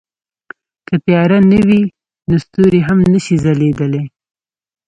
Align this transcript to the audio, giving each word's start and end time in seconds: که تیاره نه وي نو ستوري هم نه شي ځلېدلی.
که 0.87 0.95
تیاره 1.03 1.39
نه 1.51 1.59
وي 1.67 1.81
نو 2.27 2.35
ستوري 2.45 2.79
هم 2.87 2.97
نه 3.11 3.19
شي 3.25 3.35
ځلېدلی. 3.43 4.03